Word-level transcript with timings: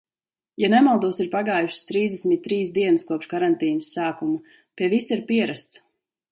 Ja 0.61 0.69
nemaldos, 0.73 1.19
ir 1.25 1.29
pagājušas 1.35 1.83
trīsdesmit 1.91 2.43
trīs 2.49 2.73
dienas 2.79 3.07
kopš 3.11 3.31
karantīnas 3.35 3.93
sākuma, 3.99 4.57
pie 4.81 4.93
visa 4.99 5.19
ir 5.21 5.27
pierasts. 5.33 5.85